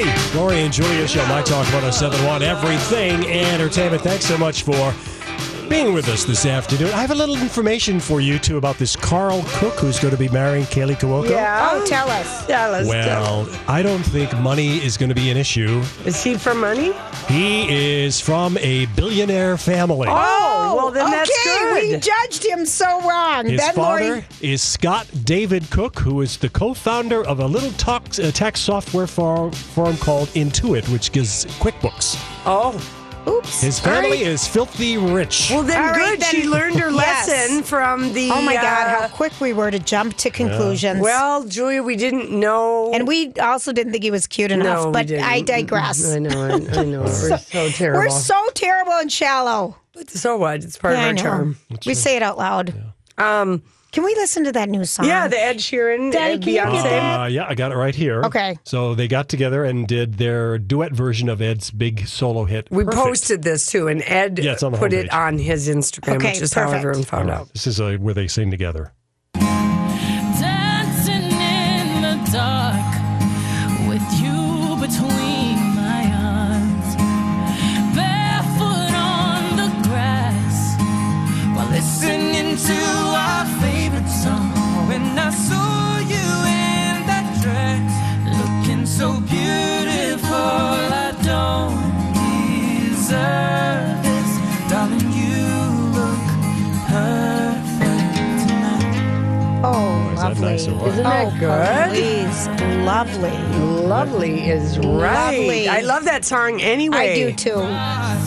[0.00, 0.34] Alrighty.
[0.34, 4.02] Lori and Julia show My Talk 1071 Everything Entertainment.
[4.02, 4.94] Thanks so much for
[5.70, 6.88] being with us this afternoon.
[6.88, 10.18] I have a little information for you, too, about this Karl Cook who's going to
[10.18, 11.30] be marrying Kaley Cuoco.
[11.30, 11.70] Yeah.
[11.72, 12.46] Oh, tell us.
[12.46, 12.86] Tell us.
[12.88, 15.80] tell Well, I don't think money is going to be an issue.
[16.04, 16.92] is he for money?
[17.28, 20.08] He is from a billionaire family.
[20.10, 21.90] Oh, well then okay, that's good.
[21.92, 23.46] we judged him so wrong.
[23.46, 27.70] His then father Lori, is Scott David Cook, who is the co-founder of a little
[27.72, 32.16] tax, uh, tax software firm, firm called Intuit, which gives QuickBooks.
[32.44, 32.72] oh,
[33.28, 33.60] oops.
[33.60, 34.20] His family All right.
[34.22, 35.48] is filthy rich.
[35.50, 36.24] well then All right, good.
[36.26, 37.28] she then- learned her Yes.
[37.28, 38.30] lesson from the.
[38.30, 41.00] Oh my God, uh, how quick we were to jump to conclusions.
[41.00, 42.92] well, Julia, we didn't know.
[42.92, 45.24] and we also didn't think he was cute enough, no, we but didn't.
[45.24, 46.12] I digress.
[46.12, 46.46] I know.
[46.46, 47.02] I, I know.
[47.02, 48.00] We're so terrible.
[48.00, 49.76] We're so terrible and shallow.
[50.08, 50.62] so what?
[50.64, 51.22] It's part Yeah, of our know.
[51.22, 51.56] charm.
[51.86, 52.74] We say it out loud.
[53.18, 55.06] Um, Can we listen to that new song?
[55.06, 56.82] yeah, the Ed Sheeran, Daddy, and can you get Beyonce.
[56.84, 57.20] that?
[57.22, 58.22] Uh, yeah, I got it right here.
[58.22, 58.56] Okay.
[58.64, 62.68] So they got together and did their duet version of Ed's big solo hit.
[62.70, 63.02] We Perfect.
[63.04, 66.32] posted this too, and Ed Yeah, it's on the put it on his Instagram, Okay,
[66.32, 66.78] which is how perfect.
[66.84, 67.52] everyone found out.
[67.52, 68.92] This is uh, where they sing together.
[101.02, 101.38] Lovely.
[101.38, 101.60] nice or what?
[101.60, 101.94] Isn't that oh, good?
[101.94, 102.48] Please,
[102.84, 103.86] lovely.
[103.86, 105.38] Lovely is right.
[105.38, 105.68] Lovely.
[105.68, 106.96] I love that song anyway.
[106.96, 108.19] I do too.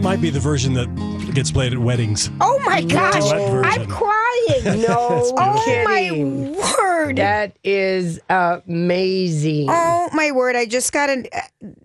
[0.00, 0.86] That might be the version that
[1.34, 2.30] gets played at weddings.
[2.40, 3.82] Oh my gosh, Duet version.
[3.82, 4.16] I'm crying.
[4.80, 6.54] No oh kidding.
[6.54, 7.16] my word.
[7.16, 9.66] That is amazing.
[9.68, 10.56] Oh my word!
[10.56, 11.26] I just got an.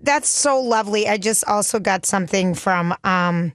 [0.01, 1.09] That's so lovely.
[1.09, 3.51] I just also got something from um,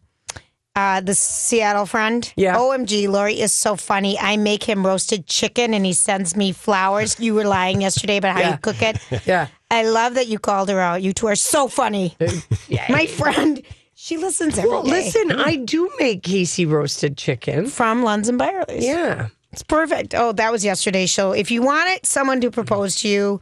[0.77, 2.31] uh, the Seattle friend.
[2.37, 2.56] Yeah.
[2.56, 4.19] Omg, Lori is so funny.
[4.19, 7.19] I make him roasted chicken, and he sends me flowers.
[7.19, 8.53] You were lying yesterday about how Yeah.
[8.53, 8.98] you cook it.
[9.27, 9.47] Yeah.
[9.71, 11.00] I love that you called her out.
[11.03, 12.16] You two are so funny.
[12.88, 13.62] my friend,
[14.02, 14.74] she listens every day.
[14.74, 17.66] Well, listen, I do make Casey roasted chicken.
[17.66, 18.82] from Lunds and Byerly's.
[18.82, 19.28] Yeah.
[19.52, 20.14] It's perfect.
[20.14, 21.32] Oh, that was yesterday's show.
[21.32, 23.40] If you want it, someone to propose to you,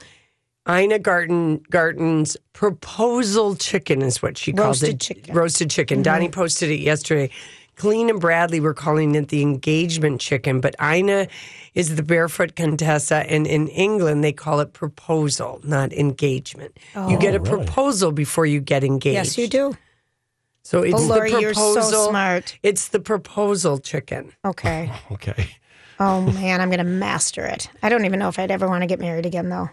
[0.68, 5.00] Ina Garten Garten's proposal chicken is what she calls Roasted it.
[5.00, 5.22] chicken.
[5.24, 5.38] Mm-hmm.
[5.38, 6.02] Roasted chicken.
[6.02, 7.30] Donnie posted it yesterday.
[7.76, 11.28] Colleen and Bradley were calling it the engagement chicken, but Ina
[11.74, 16.76] is the barefoot Contessa, and in England they call it proposal, not engagement.
[17.08, 19.16] you get a proposal before you get engaged.
[19.16, 19.76] Oh, yes, you do.
[20.68, 22.08] So it's Oh, Lori, the you're so proposal.
[22.10, 22.58] smart.
[22.62, 24.32] It's the proposal chicken.
[24.44, 24.92] Okay.
[25.12, 25.48] Okay.
[25.98, 27.70] Oh man, I'm gonna master it.
[27.82, 29.70] I don't even know if I'd ever want to get married again, though.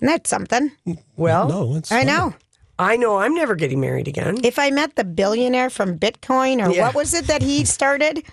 [0.00, 0.72] And that's something.
[1.16, 2.06] Well, No, it's I fine.
[2.08, 2.34] know.
[2.78, 4.38] I know I'm never getting married again.
[4.42, 6.86] If I met the billionaire from Bitcoin, or Yeah.
[6.86, 8.24] what was it that he started?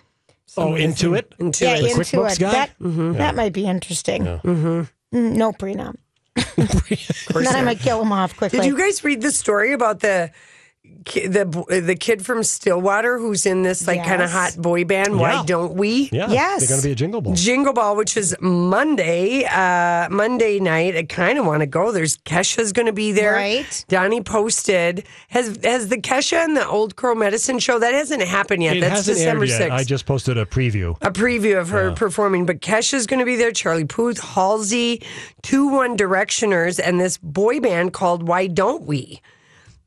[0.57, 1.31] Oh, into it?
[1.39, 1.83] Into yeah, it.
[1.91, 2.39] into QuickBooks it.
[2.39, 2.51] guy?
[2.51, 3.13] That Mm-hmm.
[3.13, 4.23] that might be interesting.
[4.25, 5.95] Mm, no prenup.
[6.55, 8.59] then I might kill him off quickly.
[8.59, 10.39] Did you guys read the story about the ki-
[10.83, 15.19] the the kid from Stillwater who's in this like kind of hot boy band.
[15.19, 15.43] Why Yeah.
[15.45, 16.09] don't we?
[16.11, 16.29] Yeah.
[16.29, 16.61] Yes.
[16.61, 17.33] They're going to be a jingle ball.
[17.35, 20.95] Jingle Ball, which is Monday, uh, Monday night.
[20.95, 21.91] I kind of want to go.
[21.91, 23.33] There's Kesha's going to be there.
[23.33, 23.85] Right.
[23.89, 28.63] Donnie posted has has the Kesha and the Old Crow Medicine Show that hasn't happened
[28.63, 28.77] yet.
[28.77, 30.97] It That's hasn't December sixth I just posted a preview.
[31.01, 32.45] a preview of her performing.
[32.45, 35.03] But Kesha's going to be there, Charlie Puth, Halsey,
[35.41, 39.21] two One Directioners, and this boy band called Why Don't We?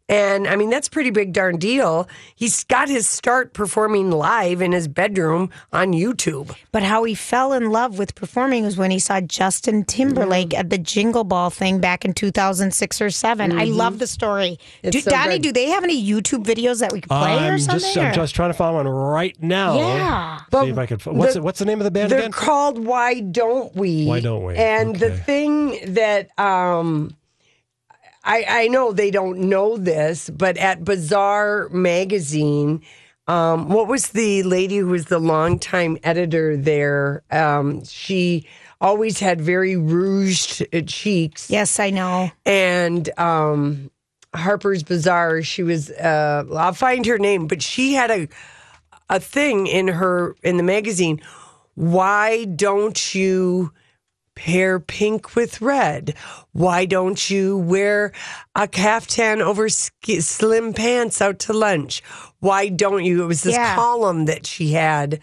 [0.06, 2.06] And I mean, that's pretty big darn deal.
[2.34, 6.54] He's got his start performing live in his bedroom on YouTube.
[6.72, 10.58] But how he fell in love with performing was when he saw Justin Timberlake Mm.
[10.58, 13.58] at the Jingle Ball thing back in 2006 or 7.
[13.58, 14.58] I love the story.
[14.82, 14.90] Mm-hmm.
[14.90, 15.42] Do, so Donnie, good.
[15.42, 17.80] do they have any YouTube videos that we could play or I'm something?
[17.80, 19.76] just, I'm just trying to find one right now.
[19.78, 20.38] Yeah.
[20.52, 20.98] See if I can.
[20.98, 22.32] What's the- the, what's the name of the band They're again?
[22.32, 24.04] called Why Don't We?
[24.04, 24.54] Why Don't We?
[24.54, 27.16] And the thing that um
[28.24, 32.82] I I know they don't know this, but at Bazaar magazine,
[33.26, 37.22] um, what was the lady who was the longtime editor there?
[37.30, 38.46] Um, she
[38.80, 41.50] always had very rouged uh, cheeks.
[41.50, 42.30] Yes, I know.
[42.44, 43.90] and um,
[44.34, 45.42] Harper's Bazaar.
[45.42, 48.28] She was uh, I'll find her name, but she had a
[49.10, 51.20] a thing in her in the magazine.
[51.74, 53.72] Why don't you
[54.34, 56.14] pair pink with red?
[56.52, 58.12] Why don't you wear
[58.54, 62.02] a caftan over sk- slim pants out to lunch?
[62.40, 63.22] Why don't you?
[63.22, 63.74] It was this Yeah.
[63.74, 65.20] column that she had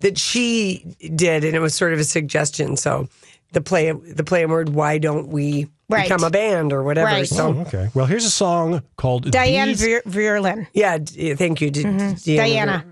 [0.00, 0.84] that she
[1.14, 2.76] did, and it was sort of a suggestion.
[2.76, 3.08] So
[3.52, 4.70] the play the play word.
[4.70, 6.04] Why don't we Right.
[6.08, 7.06] become a band or whatever?
[7.06, 7.28] Right.
[7.28, 7.88] So Oh, okay.
[7.94, 10.66] Well, here's a song called Diane These- Ver- Verlin.
[10.72, 12.24] yeah, d- thank you, D- Deanna.
[12.24, 12.84] Diana.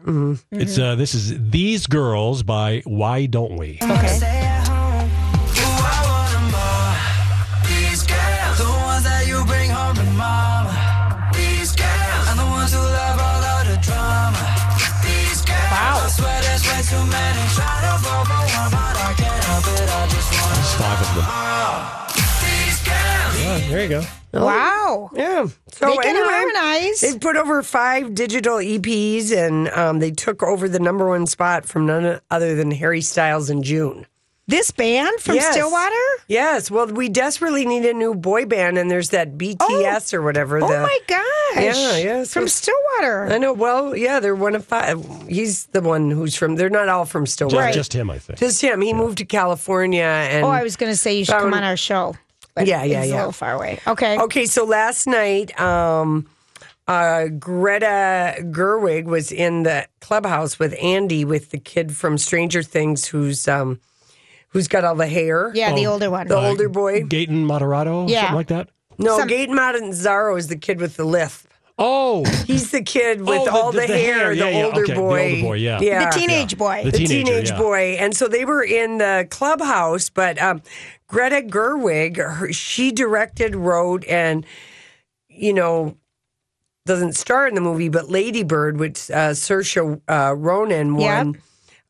[0.53, 3.79] It's uh, this is These Girls by Why Don't We?
[3.83, 4.07] Okay.
[4.07, 4.42] Stay
[20.83, 21.25] five of them.
[22.43, 22.83] these.
[23.45, 24.05] Yeah, there you go.
[24.35, 25.11] Wow.
[25.15, 25.47] Yeah.
[25.73, 27.01] So They can anyway, harmonize.
[27.01, 31.67] They've put over five digital EPs, and um, they took over the number one spot
[31.67, 34.07] from none other than Harry Styles in June.
[34.49, 35.53] This band from Yes.
[35.53, 35.95] Stillwater?
[36.27, 36.69] Yes.
[36.71, 40.59] Well, we desperately need a new boy band, and there's that BTS or whatever.
[40.63, 41.23] Oh my gosh.
[41.55, 43.29] Yeah, yeah, so- From Stillwater.
[43.33, 43.53] I know.
[43.53, 45.05] Well, yeah, they're one of five.
[45.29, 46.57] He's the one who's from.
[46.57, 47.73] They're not all from Stillwater.
[47.73, 48.39] just him, I think.
[48.41, 48.81] Just him.
[48.81, 51.63] He moved to California, and Oh, I was going to say you should come on
[51.63, 52.17] our show.
[52.55, 53.15] But Yeah, yeah, yeah.
[53.15, 53.79] a little far away.
[53.87, 54.19] Okay.
[54.19, 56.27] Okay, so last night, um,
[56.89, 63.07] uh, Greta Gerwig was in the clubhouse with Andy, with the kid from Stranger Things,
[63.07, 63.81] who's um,
[64.53, 65.51] who's got all the hair.
[65.55, 65.93] Yeah, the Oh.
[65.95, 66.29] older one.
[66.29, 67.03] the older boy.
[67.03, 68.21] Gaten Moderato, Yeah.
[68.21, 68.69] something like that.
[68.99, 71.47] No, Some- Gaten Matarazzo is the kid with the lisp.
[71.79, 74.29] Oh, He's the kid with Oh, the- all the- the, the hair, hair.
[74.31, 75.31] the Yeah, yeah, older okay, the boy.
[75.31, 75.81] older boy, yeah.
[75.81, 76.05] yeah.
[76.11, 76.83] the teenage boy.
[76.85, 77.59] The the teenager, teenage yeah.
[77.59, 77.97] boy.
[77.99, 80.63] And so they were in the clubhouse, but um,
[81.09, 84.45] Greta Gerwig, her, she directed, wrote, and,
[85.29, 85.97] you know,
[86.85, 91.39] doesn't star in the movie, but Lady Bird, which uh, Saoirse uh, Ronan won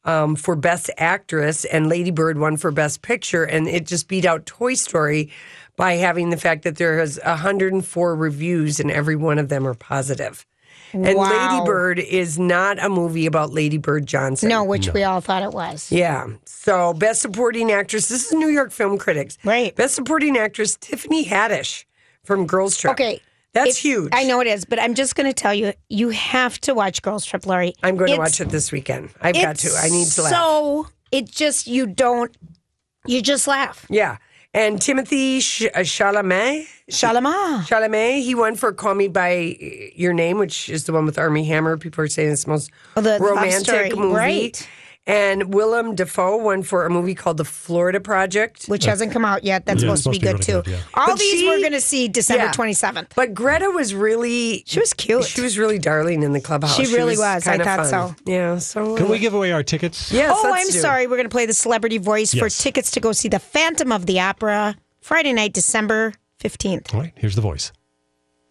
[0.05, 4.25] um, for Best Actress, and Lady Bird won for Best Picture, and it just beat
[4.25, 5.31] out Toy Story
[5.77, 9.75] by having the fact that there has 104 reviews, and every one of them are
[9.75, 10.45] positive.
[10.93, 11.31] And Wow.
[11.55, 14.51] Lady Bird is not a movie about Lady Bird Johnson.
[14.51, 15.91] no, which we all thought it was.
[15.91, 16.27] Yeah.
[16.45, 18.09] So, Best Supporting Actress.
[18.09, 19.39] This is New York Film Critics.
[19.43, 19.75] Right.
[19.75, 21.85] Best Supporting Actress Tiffany Haddish
[22.25, 22.93] from Girls Trip.
[22.93, 23.23] Okay.
[23.55, 24.11] That's If- huge.
[24.15, 27.03] I know it is, but I'm just going to tell you, you have to watch
[27.03, 27.75] Girls Trip, Lori.
[27.82, 29.11] I'm going to watch it this weekend.
[29.21, 29.71] I've got to.
[29.79, 30.32] I need to laugh.
[30.32, 32.35] So it just you don't,
[33.06, 33.87] you just laugh.
[33.91, 34.17] yeah.
[34.55, 36.67] And Timothy Ch- uh, Chalamet.
[36.91, 39.56] Chalamet, he won for Call Me By
[39.97, 41.79] Your Name, which is the one with Armie Hammer.
[41.79, 44.15] People are saying it's the most Oh, the romantic movie.
[44.15, 44.69] right.
[45.05, 48.67] And Willem Dafoe won for a movie called The Florida Project.
[48.67, 49.67] Which hasn't come out yet.
[49.67, 50.71] That's Yeah, supposed, to be good really too.
[50.71, 50.77] yeah.
[50.94, 52.53] All But these she- we're going to see December Yeah.
[52.53, 53.09] 27th.
[53.17, 55.25] But Greta was really She was cute.
[55.25, 56.77] She was really darling in the clubhouse.
[56.77, 57.49] She really was.
[57.49, 57.89] I thought fun.
[57.89, 58.15] so.
[58.27, 58.59] Yeah.
[58.59, 60.13] So can we give away our tickets?
[60.13, 60.31] Yes.
[60.32, 60.79] oh, let's I'm do.
[60.79, 61.06] sorry.
[61.09, 64.06] We're going to play the celebrity voice for tickets to go see the Phantom of
[64.06, 66.94] the Opera Friday night, December 15th.
[66.94, 67.73] All right, here's the voice.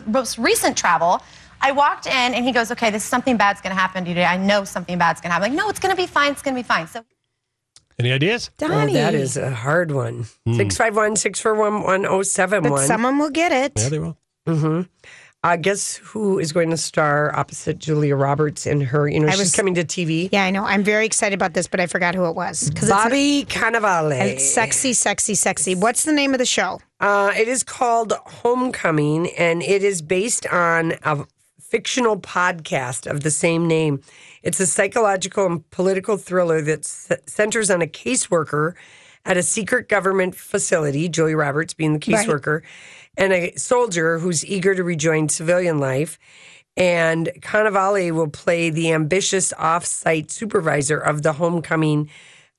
[0.05, 1.22] most recent travel,
[1.62, 4.15] I walked in and he goes, "Okay, this something bad's going to happen to you
[4.15, 4.25] today.
[4.25, 6.32] I know something bad's going to happen." I'm like, no, it's going to be fine.
[6.32, 6.88] It's going to be fine.
[6.88, 7.03] So
[8.00, 8.50] Any ideas?
[8.62, 8.94] Oh, Donnie.
[8.94, 10.25] that is a hard one.
[10.46, 10.53] Hmm.
[10.56, 13.74] Six five one six four one one zero seven But someone will get it.
[13.77, 14.18] Yeah, they will.
[14.48, 14.82] Mm-hmm.
[15.44, 19.08] Uh, guess who is going to star opposite Julia Roberts in her?
[19.10, 20.30] You know, I she's was- coming to TV.
[20.32, 20.63] Yeah, I know.
[20.63, 22.70] I'm very excited about this, but I forgot who it was.
[22.70, 24.20] Because it's, Bobby Cannavale.
[24.34, 25.74] it's sexy, sexy, sexy.
[25.74, 26.80] What's the name of the show?
[27.00, 31.25] Uh, it is called Homecoming, and it is based on a
[31.71, 34.01] fictional podcast of the same name.
[34.43, 38.73] It's a psychological and political thriller that centers on a caseworker
[39.25, 42.27] at a secret government facility, Julie Roberts being the Right.
[42.27, 42.61] caseworker,
[43.15, 46.19] and a soldier who's eager to rejoin civilian life.
[46.75, 52.09] And Cannavale will play the ambitious off-site supervisor of the homecoming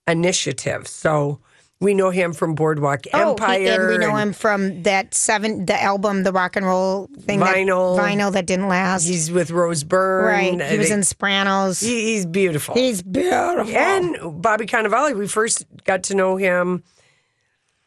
[0.07, 0.89] initiative.
[0.89, 1.41] So
[1.83, 3.59] we know him from Boardwalk Oh, Empire.
[3.61, 7.41] he- and we know him from that seven, the album, the rock and roll thing,
[7.41, 7.97] Vinyl.
[7.97, 9.05] that, vinyl that didn't last.
[9.07, 10.59] He's with Rose Byrne.
[10.59, 10.71] right.
[10.71, 11.81] He was in Sopranos.
[11.81, 12.75] he- he's beautiful.
[12.75, 13.75] He's beautiful.
[13.77, 16.83] and Bobby Cannavale, we first got to know him.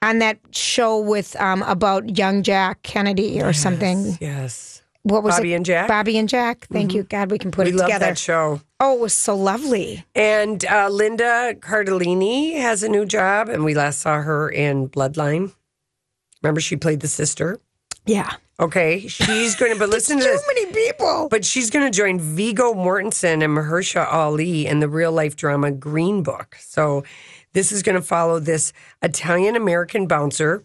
[0.01, 4.17] on that show with um about young Jack Kennedy or something.
[4.21, 4.74] Yes.
[5.07, 5.57] What was Bobby it?
[5.57, 5.87] and Jack?
[5.87, 6.65] Bobby and Jack.
[6.71, 7.03] Thank you.
[7.03, 8.05] God, we can put we it love together.
[8.07, 8.59] that show.
[8.79, 10.03] Oh, it was so lovely.
[10.15, 15.53] And uh, Linda Cardellini has a new job, and we last saw her in Bloodline.
[16.41, 17.59] Remember, she played the sister.
[18.07, 18.31] Yeah.
[18.59, 20.43] Okay, she's going to, but listen to Too this.
[20.47, 21.27] many people.
[21.29, 25.71] But she's going to join Viggo Mortensen and Mahershala Ali in the real life drama
[25.71, 26.55] Green Book.
[26.59, 27.03] So
[27.53, 30.63] this is going to follow this Italian American bouncer,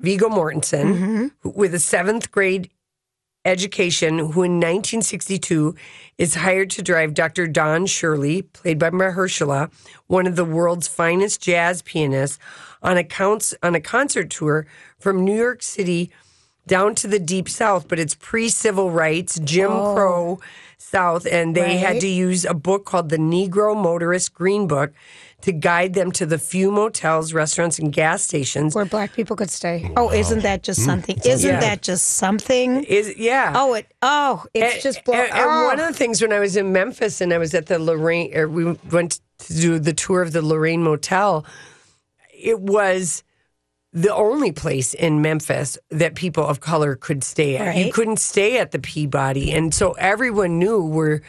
[0.00, 2.68] Viggo Mortensen, who- with a seventh grade
[3.44, 5.74] education, who in 1962
[6.18, 7.46] is hired to drive Dr.
[7.46, 9.70] Don Shirley, played by Mahershala,
[10.06, 12.38] one of the world's finest jazz pianists,
[12.82, 14.66] on a, counts, on a concert tour
[14.98, 16.10] from New York City
[16.68, 19.94] down to the deep south, but it's pre civil rights, Jim oh.
[19.94, 20.40] Crow
[20.76, 22.00] South, and they had Oh.
[22.00, 24.92] To use a book called the Negro Motorist Green Book
[25.42, 28.74] to guide them to the few motels, restaurants, and gas stations.
[28.74, 29.90] Where black people could stay.
[29.96, 31.16] Oh, isn't that just something?
[31.24, 31.60] Isn't Yeah.
[31.60, 32.82] that just something?
[32.84, 33.52] Is yeah.
[33.54, 33.86] Oh, it.
[34.02, 35.04] Oh, it's And- just.
[35.04, 35.64] Blow, and, and oh.
[35.66, 38.36] one of the things when I was in Memphis and I was at the Lorraine,
[38.36, 41.46] or we went to do the tour of the Lorraine Motel.
[42.36, 43.22] It was
[43.92, 47.76] the only place in Memphis that people of color could stay at.
[47.76, 51.22] You couldn't stay at the Peabody, and so everyone knew where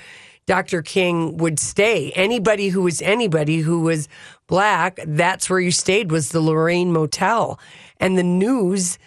[0.50, 0.82] Dr.
[0.82, 2.12] King would stay.
[2.15, 4.08] Anybody who was anybody who was
[4.48, 7.60] black, that's where you stayed was the Lorraine Motel,
[8.00, 8.98] and the news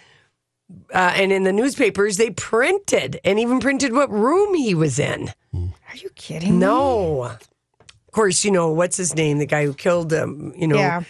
[0.93, 5.33] uh, and in the newspapers they printed and even printed what room he was in.
[5.53, 6.53] Are you kidding?
[6.53, 6.59] me?
[6.59, 10.53] No, of course you know what's his name, the guy who killed him.
[10.55, 11.03] You know, Yeah.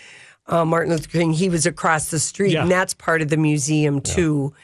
[0.48, 1.32] uh, Martin Luther King.
[1.34, 2.64] He was across the street, Yeah.
[2.64, 4.56] and that's part of the museum too,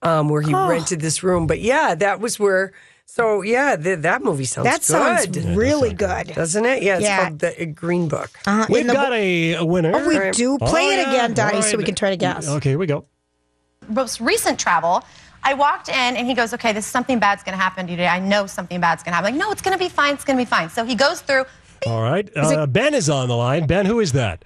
[0.00, 1.48] um, where he rented this room.
[1.48, 2.72] But yeah, that was where.
[3.10, 6.26] So yeah, th- that movie sounds That sounds good, really good.
[6.34, 6.82] doesn't it?
[6.82, 7.24] Yeah, it's Yeah.
[7.24, 8.30] called the uh, Green Book.
[8.46, 9.92] Uh, We've in the got a, a winner.
[9.94, 10.58] Oh, we do.
[10.58, 11.08] Play Oh, it yeah.
[11.14, 12.46] again, Dottie, All so we can try to guess.
[12.46, 13.06] Okay, here we go.
[13.88, 15.02] most recent travel,
[15.42, 17.96] I walked in and he goes, okay, this something bad's going to happen to you
[17.96, 18.08] today.
[18.08, 19.28] I know something bad's going to happen.
[19.28, 20.12] I'm like, no, it's going to be fine.
[20.14, 20.68] It's going to be fine.
[20.68, 21.44] So he goes through.
[21.86, 22.28] All right.
[22.36, 23.66] Uh, ben is on the line.
[23.66, 24.44] Ben, who is that?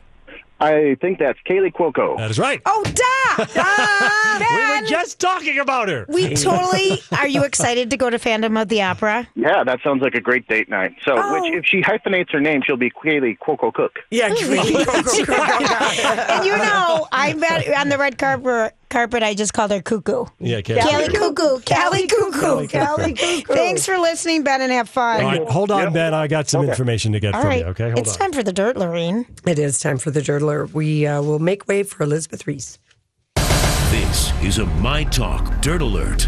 [0.63, 2.17] I think that's Kaley Cuoco.
[2.19, 2.63] That is right.
[2.67, 3.45] Oh, da!
[4.39, 4.39] da!
[4.57, 6.07] we were just talking about her.
[6.09, 7.01] We totally.
[7.19, 9.27] Are you excited to go to Phantom of the Opera?
[9.35, 10.95] Yeah, that sounds like a great date night.
[11.05, 11.41] So, Oh.
[11.41, 13.99] which if she hyphenates her name, she'll be Kaley Cuoco Cook.
[14.11, 16.31] Yeah, Kaley Cuoco Cook.
[16.31, 18.75] and you know, I met on the red carpet.
[18.93, 19.23] Carpet.
[19.23, 20.27] I just called her Cuckoo.
[20.39, 20.81] Yeah, Kelly.
[20.83, 21.61] Kelly Cuckoo.
[21.61, 22.67] Kelly Cuckoo.
[22.69, 23.55] Kelly Cuckoo.
[23.55, 25.23] Thanks for listening, Ben, and have fun.
[25.25, 25.93] All right, hold on, Yep.
[25.95, 26.15] Ben.
[26.15, 26.71] I got some Okay.
[26.71, 27.61] information to get All from right.
[27.61, 27.67] you.
[27.67, 28.19] Okay, hold it's on.
[28.19, 29.27] time for the dirt, Lorene.
[29.47, 30.75] it is time for the Dirt Alert.
[30.75, 32.79] We uh, will make way for Elizabeth Reese.
[33.91, 36.23] This is a My Talk Dirt Alert.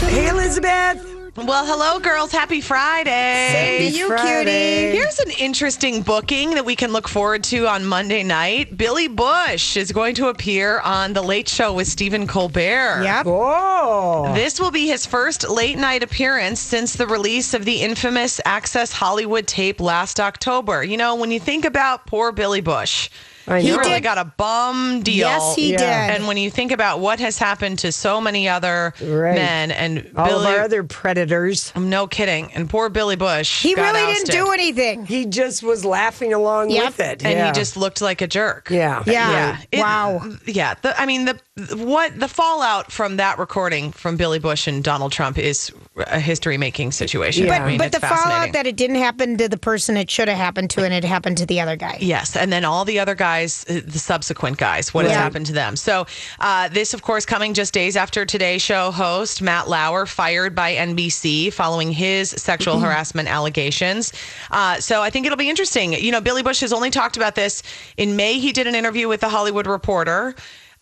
[0.00, 1.13] Hey, Elizabeth.
[1.36, 2.30] Well, hello, girls.
[2.30, 3.10] Happy Friday.
[3.10, 4.92] Hey, you Friday.
[4.92, 4.96] cutie.
[4.96, 8.76] Here's an interesting booking that we can look forward to on Monday night.
[8.76, 13.02] Billy Bush is going to appear on The Late Show with Stephen Colbert.
[13.02, 13.26] Yep.
[13.26, 18.40] Oh, This will be his first late night appearance since the release of the infamous
[18.44, 20.84] Access Hollywood tape last October.
[20.84, 23.10] You know, when you think about poor Billy Bush,
[23.46, 23.78] I he know.
[23.78, 25.16] really got a bum deal.
[25.28, 26.06] Yes, he Yeah.
[26.08, 26.16] did.
[26.16, 29.34] And when you think about what has happened to so many other Right.
[29.34, 31.72] men and all Billy, of our other predators.
[31.76, 34.26] I'm no kidding, and poor Billy Bush, he got really ousted.
[34.30, 35.06] didn't do anything.
[35.06, 36.84] He just was laughing along Yep.
[36.86, 37.46] with it, and yeah.
[37.46, 38.68] he just looked like a jerk.
[38.70, 39.30] yeah, Yeah.
[39.30, 39.56] Yeah.
[39.72, 40.22] It- wow.
[40.46, 40.74] Yeah.
[40.82, 41.38] The, I mean, the
[41.76, 46.58] what the fallout from that recording from Billy Bush and Donald Trump is a history
[46.58, 47.46] making situation.
[47.46, 47.62] Yeah.
[47.62, 50.36] I mean, but the fallout that it didn't happen to the person it should have
[50.36, 51.98] happened to, and it happened to the other guy.
[52.00, 55.52] Yes, and then all the other guys, uh, the subsequent guys, what has happened to
[55.52, 55.76] them.
[55.76, 56.06] So,
[56.40, 60.74] uh, this, of course, coming just days after Today Show host Matt Lauer fired by
[60.74, 64.12] NBC following his sexual harassment allegations.
[64.50, 65.92] Uh, so, I think it'll be interesting.
[65.92, 67.62] You know, Billy Bush has only talked about this
[67.96, 68.38] in May.
[68.38, 70.34] He did an interview with the Hollywood Reporter.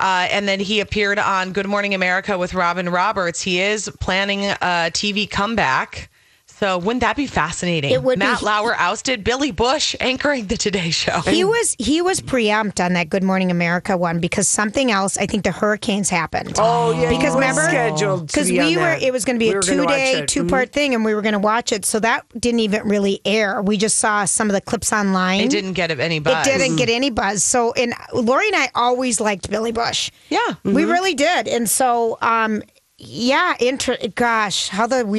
[0.02, 3.40] Uh, and then he appeared on Good Morning America with Robin Roberts.
[3.40, 6.10] He is planning a TV comeback.
[6.62, 7.90] So wouldn't that be fascinating?
[7.90, 8.24] It would be.
[8.24, 11.18] Matt Lauer ousted Billy Bush anchoring the Today Show.
[11.22, 15.18] He was he was preempt on that Good Morning America one because something else.
[15.18, 16.54] I think the hurricanes happened.
[16.58, 19.02] Oh yeah, because you remember scheduled because be on we were that.
[19.02, 21.22] it was going to be We a two day two part thing and we were
[21.22, 24.54] going to watch it so that didn't even really air we just saw some of
[24.54, 26.46] the clips online It didn't get any buzz.
[26.46, 30.54] it didn't get any buzz so and lori and i always liked billy bush Yeah.
[30.64, 32.62] we really did and so um
[32.98, 35.18] yeah inter- gosh how the we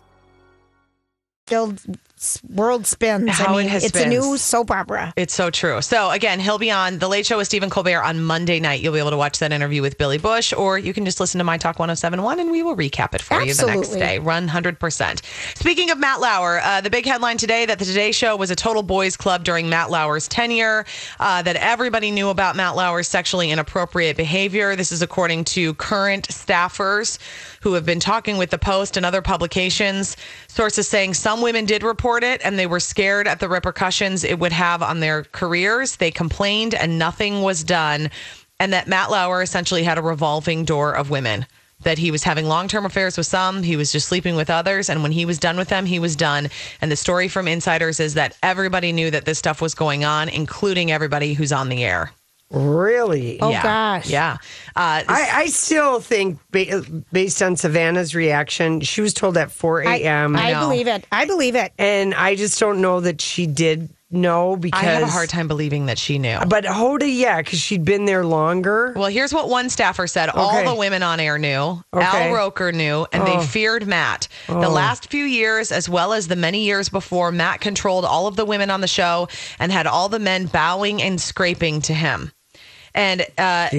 [1.51, 1.75] Still
[2.49, 5.81] world spins How i it mean has it's a new soap opera It's so true.
[5.81, 8.81] So again, he'll be on the Late Show with Stephen Colbert on Monday night.
[8.81, 11.39] You'll be able to watch that interview with Billy Bush, or you can just listen
[11.39, 14.19] to My Talk 1071 and we will recap it for you the next day.
[14.19, 15.21] Run 100%.
[15.57, 18.55] Speaking of Matt Lauer, uh, the big headline today that the Today Show was a
[18.55, 20.85] total boys club during Matt Lauer's tenure,
[21.19, 24.75] uh, that everybody knew about Matt Lauer's sexually inappropriate behavior.
[24.75, 27.17] This is according to current staffers
[27.61, 30.17] who have been talking with the Post and other publications.
[30.47, 34.39] Sources saying some women did report it and they were scared at the repercussions it
[34.39, 35.95] would have on their careers.
[35.95, 38.09] They complained and nothing was done.
[38.59, 41.45] And that Matt Lauer essentially had a revolving door of women.
[41.83, 44.89] That he was having long term affairs with some, he was just sleeping with others.
[44.89, 46.49] And when he was done with them, he was done.
[46.79, 50.29] And the story from insiders is that everybody knew that this stuff was going on,
[50.29, 52.11] including everybody who's on the air.
[52.51, 53.39] Really?
[53.41, 53.63] oh yeah.
[53.63, 54.37] gosh Yeah.
[54.75, 59.81] Uh, I, I still think, ba- based on Savannah's reaction, she was told at 4
[59.81, 60.35] a.m.
[60.35, 60.61] I know.
[60.61, 64.81] believe it i believe it and I just don't know that she did know because.
[64.81, 66.37] I have a hard time believing that she knew.
[66.47, 68.93] But Hoda, yeah, because she'd been there longer.
[68.95, 70.29] Well, here's what one staffer said.
[70.29, 71.81] All the women on air knew.
[71.93, 72.29] Okay.
[72.29, 74.27] Al Roker knew, and they feared Matt.
[74.47, 78.35] The last few years, as well as the many years before, Matt controlled all of
[78.35, 79.27] the women on the show
[79.59, 82.31] and had all the men bowing and scraping to him.
[82.93, 83.69] And uh,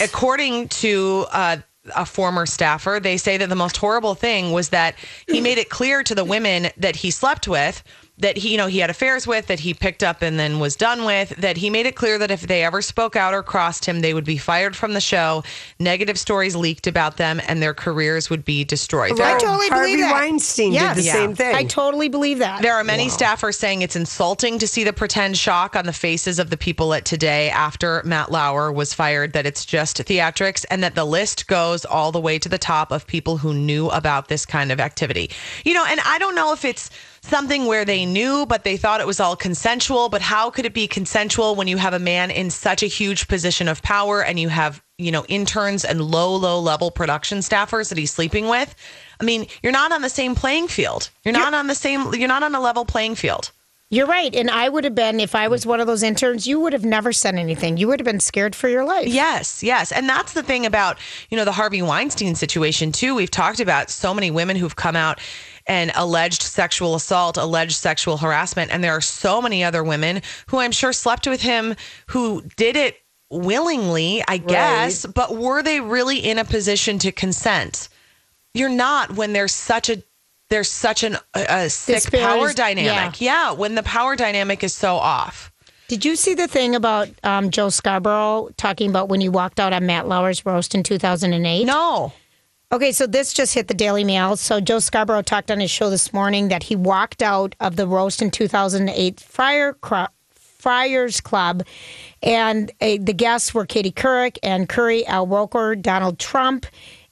[0.00, 1.56] according to uh,
[1.94, 4.96] a former staffer, they say that the most horrible thing was that
[5.28, 7.82] he made it clear to the women that he slept with
[8.18, 10.74] that he, you know, he had affairs with, that he picked up and then was
[10.74, 13.84] done with, that he made it clear that if they ever spoke out or crossed
[13.84, 15.44] him, they would be fired from the show.
[15.78, 19.16] Negative stories leaked about them and their careers would be destroyed.
[19.16, 20.12] There I totally Harvey believe that.
[20.12, 20.96] Weinstein did Yes.
[20.96, 21.54] the same thing.
[21.54, 22.62] I totally believe that.
[22.62, 26.38] There are many staffers saying it's insulting to see the pretend shock on the faces
[26.38, 30.82] of the people at today after Matt Lauer was fired, that it's just theatrics, and
[30.82, 34.28] that the list goes all the way to the top of people who knew about
[34.28, 35.30] this kind of activity.
[35.64, 36.90] You know, and I don't know if it's
[37.26, 40.08] something where they knew, but they thought it was all consensual.
[40.08, 43.28] But how could it be consensual when you have a man in such a huge
[43.28, 47.88] position of power and you have, you know, interns and low, low level production staffers
[47.88, 48.74] that he's sleeping with?
[49.20, 51.10] I mean, you're not on the same playing field.
[51.24, 53.50] You're not on the same, you're not on a level playing field.
[53.88, 54.34] You're right.
[54.34, 56.84] And I would have been, if I was one of those interns, you would have
[56.84, 57.76] never said anything.
[57.76, 59.06] You would have been scared for your life.
[59.06, 59.92] Yes, yes.
[59.92, 60.98] And that's the thing about,
[61.30, 63.14] you know, the Harvey Weinstein situation too.
[63.14, 65.20] We've talked about so many women who've come out
[65.66, 70.58] and alleged sexual assault, alleged sexual harassment, and there are so many other women who
[70.58, 71.74] I'm sure slept with him
[72.08, 72.98] who did it
[73.30, 77.88] willingly, I guess, but were they really in a position to consent?
[78.54, 80.02] You're not when there's such a
[80.48, 83.20] there's such an a, sick power dynamic.
[83.20, 83.52] Yeah.
[83.52, 85.52] when the power dynamic is so off.
[85.88, 89.72] Did you see the thing about um, Joe Scarborough talking about when he walked out
[89.72, 91.64] on Matt Lauer's roast in 2008?
[91.64, 92.12] No.
[92.72, 94.36] Okay, so this just hit the Daily Mail.
[94.36, 97.86] So Joe Scarborough talked on his show this morning that he walked out of the
[97.86, 101.62] roast in 2008 Friar Cro- Friars Club,
[102.24, 106.66] and uh, the guests were Katie Couric and Curry, Al Roker, Donald Trump,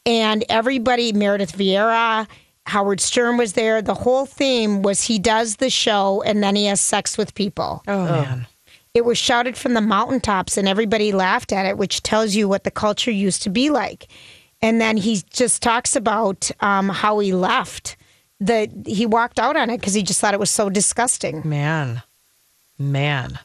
[0.04, 2.26] and everybody, Meredith Vieira.
[2.66, 3.80] Howard Stern was there.
[3.80, 7.82] The whole theme was he does the show and then he has sex with people.
[7.86, 8.46] Oh, man.
[8.94, 12.64] It was shouted from the mountaintops and everybody laughed at it, which tells you what
[12.64, 14.08] the culture used to be like.
[14.64, 17.98] And then he just talks about um, how he left
[18.40, 21.42] the he walked out on it because he just thought it was so disgusting.
[21.44, 22.02] Man,
[22.78, 23.38] man.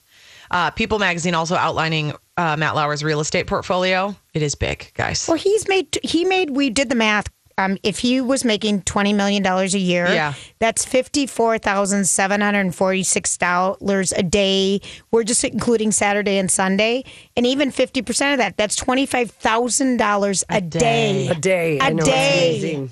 [0.49, 4.15] Uh, People magazine also outlining uh, Matt Lauer's real estate portfolio.
[4.33, 5.27] It is big, guys.
[5.27, 7.27] Well, he's made he made we did the math.
[7.59, 10.33] Um, if he was making twenty million dollars a year, Yeah.
[10.59, 14.79] that's fifty four thousand seven hundred and forty six dollars a day.
[15.11, 17.03] We're just including Saturday and Sunday,
[17.35, 21.27] and even fifty percent of that, that's twenty five thousand dollars a day.
[21.27, 21.79] A day.
[21.79, 22.49] A I know, day.
[22.59, 22.89] amazing.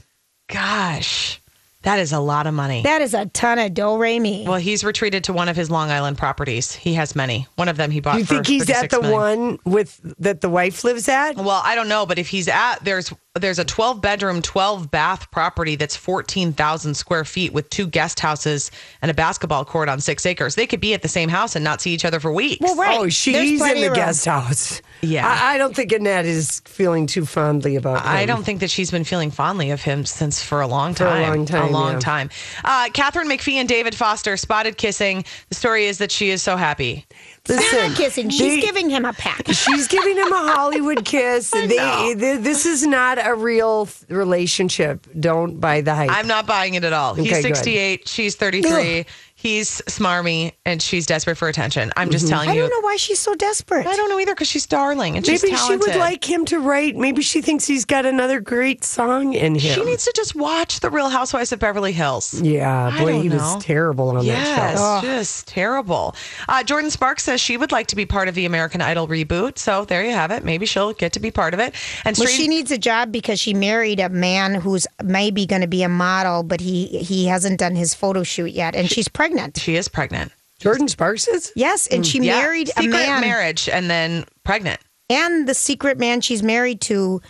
[0.49, 1.41] Gosh,
[1.87, 2.81] that is a lot of money.
[2.83, 4.43] That is a ton of do re mi.
[4.45, 6.73] well, he's retreated to one of his Long Island properties.
[6.73, 7.47] He has many.
[7.55, 8.13] One of them he bought.
[8.13, 9.19] Do you for think he's at the million.
[9.19, 11.37] one with that the wife lives at?
[11.37, 15.29] Well, I don't know, but if he's at there's there's a 12 bedroom, 12 bath
[15.31, 18.71] property that's 14,000 square feet with two guest houses
[19.01, 20.55] and a basketball court on 6 acres.
[20.55, 22.61] They could be at the same house and not see each other for weeks.
[22.61, 22.99] Well, right.
[22.99, 23.93] Oh, she's in the room.
[23.93, 24.81] guest house.
[25.01, 25.27] Yeah.
[25.27, 28.05] I, I don't think Annette is feeling too fondly about.
[28.05, 30.95] I don't think that she's been feeling fondly of him since for a long a
[30.95, 31.21] time.
[31.37, 31.99] long time, A long yeah.
[31.99, 32.29] time.
[32.63, 35.23] Uh, Katharine McPhee and David Foster spotted kissing.
[35.49, 37.05] The story is that she is so happy.
[37.45, 38.29] They're Listen, not kissing.
[38.29, 39.47] She's they- giving him a peck.
[39.53, 41.51] She's giving him a Hollywood kiss.
[41.51, 45.07] They, they- this is not a real relationship.
[45.19, 46.09] Don't buy the hype.
[46.11, 47.13] I'm not buying it at all.
[47.13, 47.55] He's Okay, good.
[47.55, 49.05] 68, she's 33.
[49.39, 51.91] He's smarmy and she's desperate for attention.
[51.95, 52.53] I'm just telling you.
[52.53, 52.61] I you.
[52.61, 53.85] don't know why she's so desperate.
[53.85, 55.89] I don't know either because she's darling and she's Maybe she talented.
[55.89, 56.95] would like him to write.
[56.95, 59.75] Maybe she thinks he's got another great song in him.
[59.75, 62.41] She needs to just watch The Real Housewives of Beverly Hills.
[62.41, 63.35] Yeah, I boy, don't he know.
[63.35, 65.07] was terrible on Yes, that show.
[65.07, 66.15] just terrible.
[66.49, 69.59] Uh, Jordin Sparks says she would like to be part of the American Idol reboot.
[69.59, 70.43] So there you have it.
[70.45, 71.75] Maybe she'll get to be part of it.
[72.05, 75.61] And Well, Strange- she needs a job because she married a man who's maybe going
[75.61, 79.07] to be a model, but he he hasn't done his photo shoot yet, and she's
[79.07, 79.27] pregnant.
[79.57, 80.31] She is pregnant.
[80.59, 81.51] Jordin Sparks is?
[81.55, 82.11] Yes, and mm.
[82.11, 84.79] she Yeah, married a secret man, marriage and then pregnant.
[85.09, 87.21] and the secret man she's married to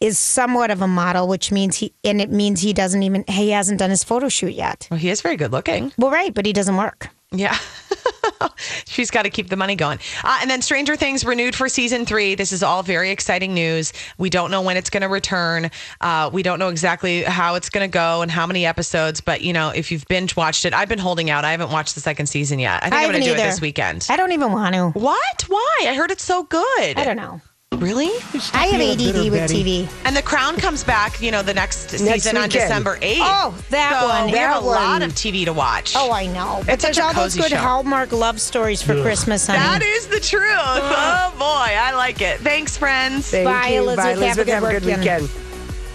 [0.00, 3.50] is somewhat of a model, which means he and it means he doesn't even he
[3.50, 4.88] hasn't done his photo shoot yet.
[4.90, 5.92] Well, he is very good looking.
[5.98, 7.08] Well, right, but he doesn't work.
[7.32, 7.56] Yeah.
[8.86, 9.98] She's got to keep the money going.
[10.22, 12.34] Uh, and then Stranger Things renewed for season three.
[12.34, 13.92] This is all very exciting news.
[14.18, 15.70] We don't know when it's going to return.
[16.00, 19.20] Uh, we don't know exactly how it's going to go and how many episodes.
[19.20, 21.44] But, you know, if you've binge watched it, I've been holding out.
[21.44, 22.82] I haven't watched the second season yet.
[22.82, 24.06] I think I am going to do it this weekend.
[24.08, 24.90] I don't even want to.
[24.90, 25.44] What?
[25.48, 25.76] Why?
[25.82, 26.96] I heard it's so good.
[26.96, 27.40] I don't know.
[27.78, 28.10] Really?
[28.52, 29.64] I have ADD bitter, with Betty.
[29.86, 29.88] TV.
[30.04, 32.48] And The Crown comes back, you know, the next, Next season on.
[32.48, 33.18] December 8th.
[33.20, 35.94] Oh, that so one, We have that a lot of TV to watch.
[35.96, 36.62] Oh, I know.
[36.68, 37.56] It's there's such a all those cozy good show.
[37.58, 39.58] Hallmark love stories for Christmas, honey.
[39.58, 40.42] That is the truth.
[40.48, 41.44] Oh, boy.
[41.44, 42.40] I like it.
[42.40, 43.30] Thanks, friends.
[43.30, 43.80] Thank Bye, you.
[43.82, 44.18] Elizabeth.
[44.20, 45.22] Bye, Have a good Have a good weekend.
[45.24, 45.42] weekend.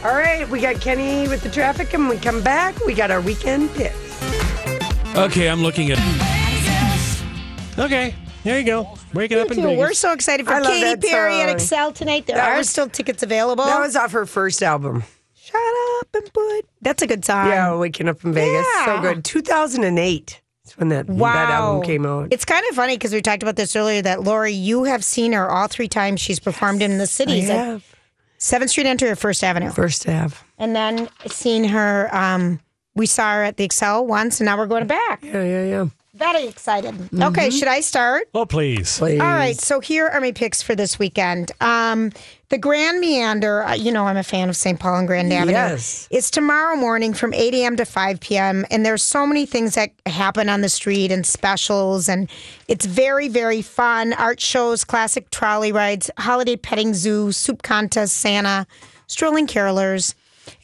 [0.04, 3.12] All right, we got Kenny with the traffic, and when we come back, we got
[3.12, 3.96] our weekend picks.
[5.15, 6.00] Okay, I'm looking at.
[7.78, 8.97] Okay, there you go.
[9.13, 9.63] Waking up in you.
[9.63, 9.80] Vegas.
[9.80, 11.91] We're so excited for I love Katy that Perry at song.
[11.91, 12.25] Xcel tonight.
[12.27, 13.65] There That are was- still tickets available.
[13.65, 15.04] That was off her first album.
[15.36, 15.60] Shut
[16.01, 16.65] up and put.
[16.82, 17.47] That's a good song.
[17.47, 18.65] Yeah, Waking Up in Vegas.
[18.86, 19.01] So Yeah.
[19.01, 19.23] good.
[19.25, 21.34] 2008 is when that, Wow.
[21.34, 22.27] that album came out.
[22.32, 25.34] It's kind of funny because we talked about this earlier that Lori, you have seen
[25.34, 27.49] her all three times she's performed in the cities.
[27.49, 27.84] I at have.
[28.38, 29.69] 7th Street Entry or First Avenue.
[29.71, 30.43] First half.
[30.58, 32.60] And then seen her, um,
[32.95, 35.19] we saw her at the Xcel once, and now we're going back.
[35.23, 35.86] Yeah, yeah, yeah.
[36.21, 37.10] Very excited.
[37.19, 38.29] Okay, should I start?
[38.36, 38.99] Oh, please.
[38.99, 39.19] Please.
[39.19, 41.51] All right, so here are my picks for this weekend.
[41.62, 42.12] Um,
[42.49, 44.79] the Grand Meander, uh, you know, I'm a fan of St.
[44.79, 45.53] Paul and Grand Avenue.
[45.53, 46.07] Yes.
[46.12, 47.75] It's tomorrow morning from 8 a.m.
[47.75, 48.67] to 5 p.m.
[48.69, 52.07] And there's so many things that happen on the street and specials.
[52.07, 52.29] And
[52.67, 54.13] it's very, very fun.
[54.13, 58.67] Art shows, classic trolley rides, holiday petting zoo, soup contest, Santa,
[59.07, 60.13] strolling carolers.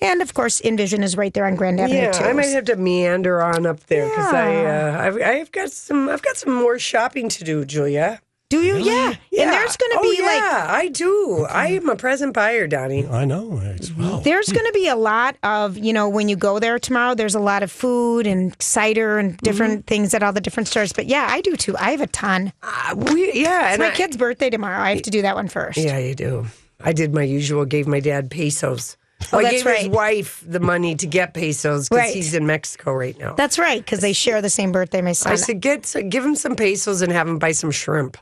[0.02, 2.24] And of course, Envision is right there on Grand Avenue, Yeah, too.
[2.26, 6.10] I might have to meander on up there because I, uh, I've, I've got some,
[6.10, 8.22] I've got some more shopping to do, Julia.
[8.50, 8.78] Do you?
[8.78, 9.14] Yeah.
[9.30, 9.44] Yeah.
[9.44, 11.46] And there's going to oh, be like yeah, I do.
[11.50, 13.06] I am a present buyer, Donnie.
[13.06, 13.60] I know.
[13.62, 14.22] It's, wow.
[14.24, 17.36] There's going to be a lot of, you know, when you go there tomorrow, there's
[17.36, 20.94] a lot of food and cider and different things at all the different stores.
[20.94, 21.76] But yeah, I do too.
[21.78, 22.54] I have a ton.
[22.64, 24.80] Uh, we, yeah, It's and my I- kid's birthday tomorrow.
[24.80, 25.78] I have to do that one first.
[25.78, 26.46] Yeah, you do.
[26.80, 27.66] I did my usual.
[27.66, 28.96] Gave my dad pesos.
[29.20, 32.14] Oh, Well, I that's gave his wife the money to get pesos because Right.
[32.16, 33.34] he's in Mexico right now.
[33.34, 35.34] That's right, because they share the same birthday, my son.
[35.34, 38.18] I said, get give him some pesos and have him buy some shrimp.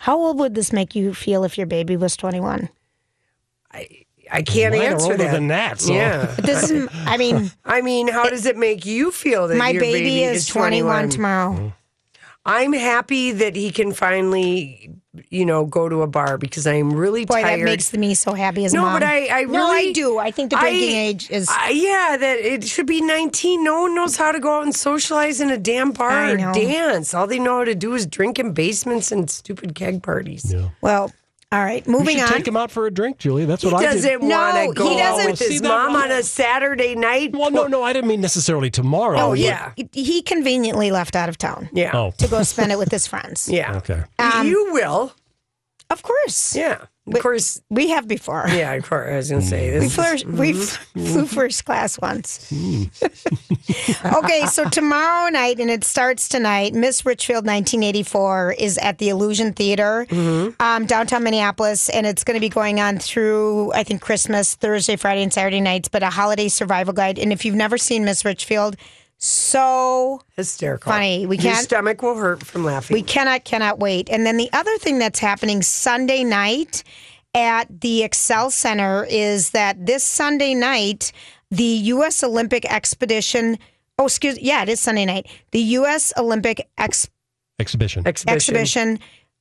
[0.00, 2.68] How old would this make you feel if your baby was 21?
[3.72, 3.88] I
[4.30, 5.32] I can't Mine are answer older that.
[5.32, 6.32] than that, so- Yeah.
[6.36, 9.70] But this is, I mean, I mean, how does it make you feel that my
[9.70, 11.52] your baby, is 21, tomorrow.
[11.54, 11.68] Mm-hmm.
[12.44, 14.90] I'm happy that he can finally,
[15.30, 17.60] you know, go to a bar because I am really Boy, tired.
[17.60, 18.94] that makes me so happy as a no, mom.
[19.00, 20.18] but I, I really, no, I do.
[20.18, 21.48] I think the drinking I- age is.
[21.50, 23.62] I- yeah, that it should be 19.
[23.64, 26.36] No one knows how to go out and socialize in a damn bar I or
[26.52, 27.14] dance.
[27.14, 30.54] All they know how to do is drink in basements and stupid keg parties.
[30.80, 31.12] Well,
[31.52, 32.32] All right, You moving should on.
[32.32, 33.44] take him out for a drink, Julie.
[33.44, 34.02] That's He what I did.
[34.02, 36.96] doesn't No, want he to go doesn't- out with See, his mom on a Saturday
[36.96, 37.36] night.
[37.36, 39.16] Well, no, no, I didn't mean necessarily tomorrow.
[39.20, 39.70] Oh, yeah.
[39.76, 41.92] He- He conveniently left out of town Yeah.
[41.94, 43.48] Oh, to go spend it with his friends.
[43.48, 43.76] Yeah.
[43.76, 44.02] okay.
[44.18, 45.12] Um, you will.
[45.88, 46.56] Of course.
[46.56, 46.78] Yeah.
[47.06, 47.60] Of course.
[47.70, 48.46] We have before.
[48.48, 49.08] Yeah, of course.
[49.08, 49.94] I was going to say We, this.
[49.94, 51.12] flew, is- we mm-hmm, mm-hmm.
[51.12, 52.52] flew first class once.
[54.04, 59.52] okay, so tomorrow night, and it starts tonight, Miss Richfield 1984 is at the Illusion
[59.52, 60.60] Theater, mm-hmm.
[60.60, 64.96] um, downtown Minneapolis, and it's going to be going on through, I think, Christmas, Thursday,
[64.96, 67.18] Friday, and Saturday nights, but a holiday survival guide.
[67.18, 68.76] And if you've never seen Miss Richfield,
[69.18, 70.92] so hysterical.
[70.92, 71.26] funny.
[71.26, 71.56] We can't.
[71.56, 72.94] Your stomach will hurt from laughing.
[72.94, 74.08] We cannot, cannot wait.
[74.10, 76.82] And then the other thing that's happening Sunday night
[77.34, 81.12] at the Xcel Center is that this Sunday night,
[81.50, 82.22] the U.S.
[82.22, 83.58] Olympic Expedition.
[83.98, 84.38] Oh, excuse.
[84.40, 85.26] Yeah, it is Sunday night.
[85.52, 86.12] The U.S.
[86.16, 87.08] Olympic Ex-
[87.58, 88.06] Exhibition.
[88.06, 88.98] Exhibition.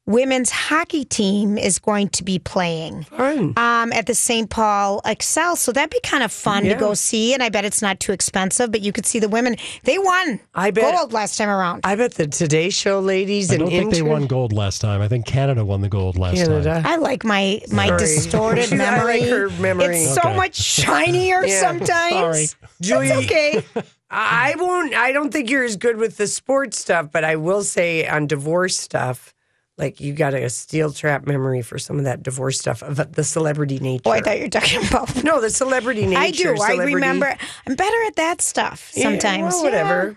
[0.08, 4.48] Women's hockey team is going to be playing um, at the St.
[4.52, 5.58] Paul Xcel.
[5.58, 6.76] So that'd be kind of fun Yeah.
[6.76, 7.34] to go see.
[7.34, 9.56] And I bet it's not too expensive, but you could see the women.
[9.84, 11.82] They won I bet- gold last time around.
[11.86, 15.02] I bet the Today Show ladies I don't think they won gold last time.
[15.02, 16.46] I think Canada won the gold last time.
[16.48, 16.84] Canada.
[16.86, 18.00] I like my my Sorry.
[18.00, 19.22] distorted I memory.
[19.22, 19.98] like her memory.
[19.98, 22.52] It's so much shinier Yeah, sometimes.
[22.52, 22.70] sorry.
[22.80, 23.64] Julie, It's okay.
[24.12, 24.94] I won't.
[24.94, 28.28] I don't think you're as good with the sports stuff, but I will say on
[28.28, 29.34] divorce stuff,
[29.78, 33.24] like you got a steel trap memory for some of that divorce stuff of the
[33.24, 34.04] celebrity nature.
[34.06, 35.24] Oh, I thought you were talking about.
[35.24, 36.20] no, the celebrity nature.
[36.22, 36.56] I do.
[36.62, 37.36] I remember.
[37.68, 39.54] I'm better at that stuff Yeah, sometimes.
[39.54, 40.08] well, whatever.
[40.10, 40.14] Yeah.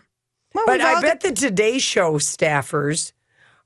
[0.55, 3.12] Well, But I bet the Today Show staffers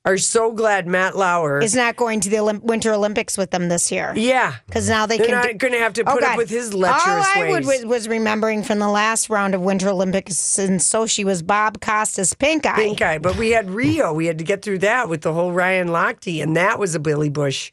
[0.04, 3.68] are so glad Matt Lauer is not going to the Olymp- Winter Olympics with them
[3.68, 4.12] this year.
[4.16, 5.34] Yeah, Because now they They're can.
[5.36, 7.84] not do- gonna have to Oh, put up with his lecherous All I would, ways.
[7.84, 12.34] was, was remembering from the last round of Winter Olympics in Sochi was Bob Costas
[12.34, 12.74] pink eye.
[12.74, 13.18] pink eye.
[13.18, 14.12] But we had Rio.
[14.12, 17.00] We had to get through that with the whole Ryan Lochte, and that was a
[17.00, 17.70] Billy Bush.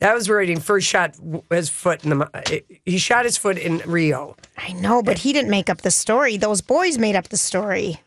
[0.00, 1.14] That was where he first shot
[1.50, 2.62] his foot in the.
[2.86, 4.36] He shot his foot in Rio.
[4.58, 6.36] I know, but he didn't make up the story.
[6.36, 8.00] Those boys made up the story.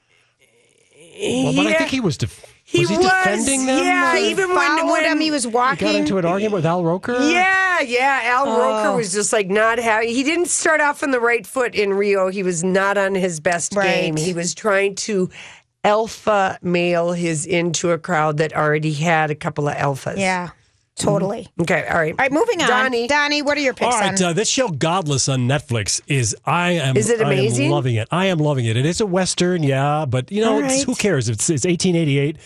[1.19, 2.17] Well, but I think he was.
[2.17, 3.83] Def- He was he was, defending them?
[3.83, 5.87] yeah, He even when- when- him, he was walking, He walking.
[5.87, 7.13] got into an argument with Al Roker.
[7.21, 8.21] Yeah, yeah.
[8.25, 8.59] Al Oh.
[8.59, 10.11] Roker was just like not happy.
[10.13, 12.29] He didn't start off on the right foot in Rio.
[12.29, 13.85] He was not on his best Right.
[13.85, 14.17] game.
[14.17, 15.29] He was trying to
[15.83, 20.17] alpha male his into a crowd that already had a couple of alphas.
[20.17, 20.49] Yeah,
[20.95, 21.47] totally.
[21.61, 21.85] Okay.
[21.87, 22.11] All right.
[22.11, 22.67] All right, moving on.
[22.67, 23.07] Donnie.
[23.07, 24.29] Donnie, what are your picks All right, on?
[24.29, 27.71] uh, this show Godless on Netflix is I am Is it I am amazing?
[27.71, 28.07] loving it.
[28.11, 28.77] I am loving it.
[28.77, 30.83] It is a western, yeah, but you know, right.
[30.83, 31.29] who cares?
[31.29, 32.37] It's, it's 1888.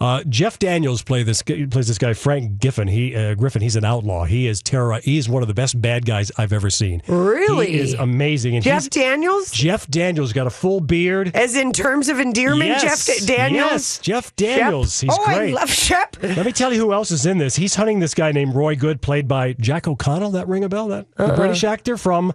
[0.00, 2.88] Uh, Jeff Daniels play this plays this guy Frank Giffen.
[2.88, 3.62] He uh, Griffin.
[3.62, 4.24] He's an outlaw.
[4.24, 5.00] He is terror.
[5.02, 7.02] He's one of the best bad guys I've ever seen.
[7.06, 7.72] Really?
[7.72, 8.56] he is amazing.
[8.56, 9.50] And Jeff Daniels?
[9.50, 11.32] Jeff Daniels got a full beard.
[11.34, 13.70] As in terms of endearment, yes, Jeff Da- Daniels?
[13.70, 15.00] Yes, Jeff Daniels.
[15.00, 15.50] He's oh, great.
[15.50, 16.16] I love Shep.
[16.22, 17.56] Let me tell you who else is in this.
[17.56, 20.32] He's hunting this guy named Roy Good, played by Jack O'Connell.
[20.32, 20.88] That ring a bell?
[20.88, 21.28] That Uh-uh.
[21.28, 22.32] the British actor from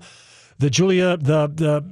[0.60, 1.84] the Julia the, the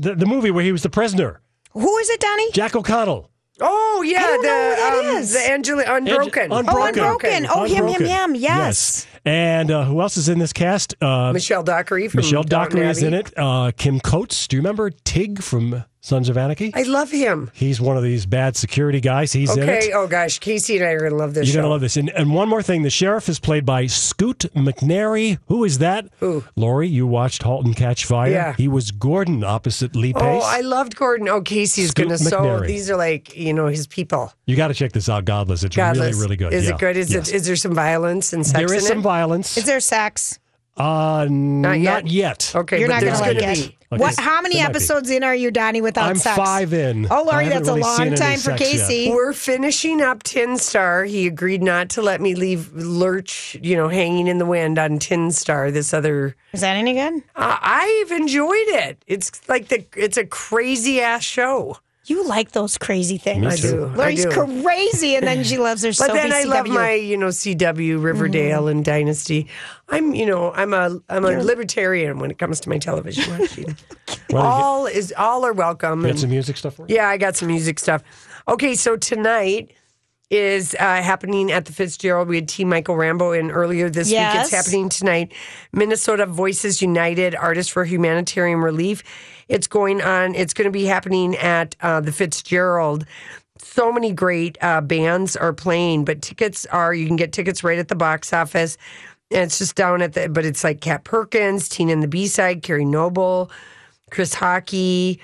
[0.00, 1.40] the the movie where he was the prisoner.
[1.72, 2.50] Who is it, Danny?
[2.52, 3.30] Jack O'Connell.
[3.60, 6.52] Oh yeah, the know who that um, the Angela Unbroken.
[6.52, 7.00] Unbroken.
[7.00, 7.46] Oh, Unbroken.
[7.50, 8.06] Oh, him, him, Unbroken.
[8.06, 8.34] him.
[8.34, 9.06] Yes.
[9.24, 10.94] And uh, who else is in this cast?
[11.02, 13.32] Uh, Michelle Dockery from Michelle Dockery is in it.
[13.36, 14.46] Uh, Kim Coates.
[14.48, 16.70] Do you remember Tig from Sons of Anarchy?
[16.74, 17.50] I love him.
[17.54, 19.32] He's one of these bad security guys.
[19.32, 19.68] He's in it.
[19.68, 19.92] Okay.
[19.92, 21.58] Oh gosh, Casey and I are gonna love this You're show.
[21.62, 21.96] gonna love this.
[21.96, 25.38] And, and one more thing: the sheriff is played by Scoot McNairy.
[25.48, 26.08] Who is that?
[26.20, 26.44] Who?
[26.54, 28.30] Lori, you watched *Halt and Catch Fire*.
[28.30, 28.54] Yeah.
[28.56, 30.42] He was Gordon opposite Lee oh, Pace.
[30.44, 31.28] Oh, I loved Gordon.
[31.28, 32.40] Oh, Casey's Scoot gonna so.
[32.40, 32.68] McNairy.
[32.68, 34.32] These are like you know his people.
[34.46, 35.24] you got to check this out.
[35.24, 35.64] *Godless*.
[35.64, 36.14] It's Godless.
[36.14, 36.52] really, really good.
[36.52, 36.74] Is Yeah.
[36.74, 36.96] it good?
[36.96, 37.28] Is Yes.
[37.28, 37.34] it?
[37.34, 39.02] Is there some violence and sex There is in some it?
[39.02, 39.56] violence.
[39.58, 40.38] Is there sex?
[40.78, 42.06] Uh, not yet?
[42.06, 42.52] yet.
[42.54, 43.68] Okay, You're but not going to gonna like it.
[43.70, 43.74] be.
[43.90, 44.02] Okay.
[44.02, 44.18] What?
[44.18, 44.76] How many There might be.
[44.76, 46.36] episodes in are you, Donnie, without I'm sex?
[46.36, 47.06] five in.
[47.10, 48.58] Oh, I Lori, that's really a long time for sex yet.
[48.58, 49.10] Casey.
[49.10, 51.04] We're finishing up Tin Star.
[51.04, 54.98] He agreed not to let me leave Lurch, you know, hanging in the wind on
[54.98, 55.70] Tin Star.
[55.70, 57.22] This other, Is that any good?
[57.34, 59.02] uh, I've enjoyed it.
[59.06, 61.78] It's like the, it's a crazy ass show.
[62.08, 63.40] You like those crazy things.
[63.42, 63.70] Me I too.
[63.70, 63.86] do.
[63.88, 64.62] Lori's I do.
[64.62, 68.62] crazy, and then she loves her But then I love my, you know, CW, Riverdale,
[68.62, 68.68] Mm-hmm.
[68.68, 69.46] and Dynasty.
[69.90, 73.76] I'm, you know, I'm a, I'm a libertarian when it comes to my television watching.
[74.30, 76.02] Well, you all is, all are welcome.
[76.02, 76.90] Got and- some music stuff for us?
[76.90, 78.02] Yeah, I got some music stuff.
[78.46, 79.70] Okay, so tonight
[80.30, 82.28] is uh, happening at the Fitzgerald.
[82.28, 82.64] We had T.
[82.64, 84.40] Mychael Rambo in earlier this week.
[84.42, 85.32] It's happening tonight.
[85.72, 89.02] Minnesota Voices United, Artists for Humanitarian Relief.
[89.48, 90.34] It's going on.
[90.34, 93.06] It's going to be happening at uh, the Fitzgerald.
[93.58, 97.78] So many great uh, bands are playing, but tickets are you can get tickets right
[97.78, 98.76] at the box office.
[99.30, 102.26] And it's just down at the, but it's like Kat Perkins, Tina and the B
[102.26, 103.50] side, Carrie Noble,
[104.10, 105.18] Chris Hawkey,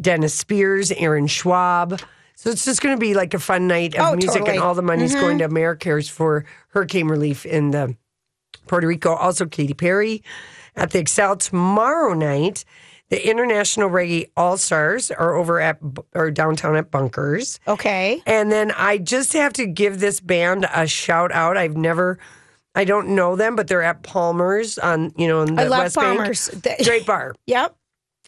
[0.00, 2.00] Dennis Spears, Aaron Schwab.
[2.44, 4.50] So it's just going to be like a fun night of Oh, music, totally.
[4.58, 5.20] and all the money's Mhm.
[5.22, 7.96] going to AmeriCares for hurricane relief in the
[8.68, 9.14] Puerto Rico.
[9.14, 10.22] Also, Katy Perry
[10.76, 12.66] at the Xcel tomorrow night.
[13.08, 15.78] The International Reggae All Stars are over at
[16.14, 17.60] or downtown at Bunkers.
[17.66, 18.22] Okay.
[18.26, 21.56] And then I just have to give this band a shout out.
[21.56, 22.18] I've never,
[22.74, 25.78] I don't know them, but they're at Palmer's on you know in the I love
[25.84, 26.48] West Palmer's.
[26.50, 26.84] Bank.
[26.84, 27.34] Great bar.
[27.46, 27.74] Yep.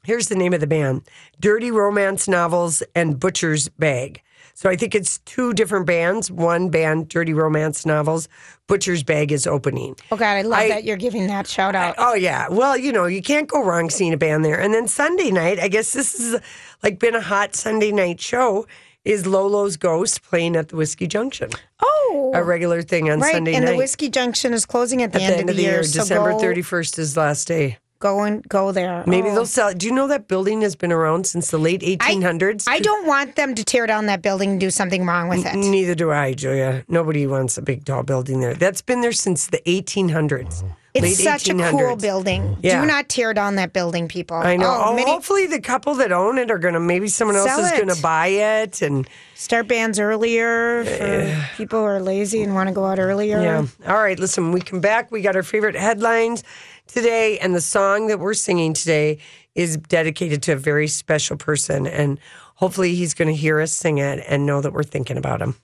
[0.07, 1.03] Here's the name of the band:
[1.41, 4.23] Dirty Romance Novels and Butcher's Bag.
[4.55, 6.31] So I think it's two different bands.
[6.31, 8.27] One band, Dirty Romance Novels.
[8.69, 9.97] Butcher's Bag is opening.
[10.11, 11.95] Oh God, I love I- that you're giving that shout out.
[11.99, 12.49] Oh yeah.
[12.49, 14.59] Well, you know, you can't go wrong seeing a band there.
[14.59, 16.41] And then Sunday night, I guess this is
[16.83, 18.67] like been a hot Sunday night show.
[19.05, 21.51] Is Lolo's Ghost playing at the Whiskey Junction?
[21.81, 23.33] Oh, A regular thing on right.
[23.35, 23.71] Sunday and night.
[23.71, 25.85] And the Whiskey Junction is closing at the, at the end, of the year.
[25.85, 27.79] so December go- thirty first is last day.
[27.99, 29.03] Go and go there.
[29.07, 29.35] Maybe Oh.
[29.35, 29.73] they'll sell.
[29.73, 32.67] Do you know that building has been around since the late eighteen hundreds?
[32.69, 35.55] I don't want them to tear down that building and do something wrong with it.
[35.55, 36.85] Neither do I, Julia.
[36.89, 38.53] Nobody wants a big tall building there.
[38.55, 40.63] That's been there since the 1800s.
[40.99, 42.57] It's such a cool building.
[42.63, 42.81] Yeah.
[42.81, 44.39] Do not tear down that building, people.
[44.39, 44.83] I know.
[44.87, 46.81] Oh, many- hopefully, the couple that own it are going to.
[46.81, 51.85] Maybe someone else is going to buy it, and start bands earlier for people who
[51.85, 53.43] are lazy and want to go out earlier.
[53.43, 53.67] yeah.
[53.87, 54.19] All right.
[54.19, 55.11] Listen, we come back.
[55.13, 56.43] We got our favorite headlines
[56.87, 59.19] today, and the song that we're singing today
[59.55, 62.19] is dedicated to a very special person, and
[62.57, 65.55] hopefully, he's going to hear us sing it and know that we're thinking about him.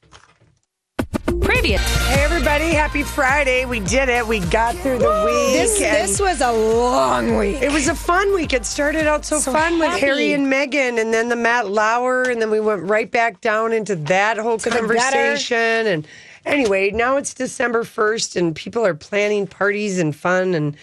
[1.42, 1.82] Previous.
[2.08, 2.70] Hey, everybody.
[2.70, 3.64] Happy Friday.
[3.64, 4.26] We did it.
[4.26, 5.54] We got through the week.
[5.54, 7.60] This this was a long week.
[7.62, 8.52] It was a fun week.
[8.52, 9.92] It started out so, So fun with.
[10.00, 13.72] Harry and Meghan, and then the Matt Lauer, and then we went right back down
[13.72, 15.56] into that whole conversation.
[15.56, 16.06] And
[16.44, 20.76] anyway, now it's December 1st, and people are planning parties and fun, and,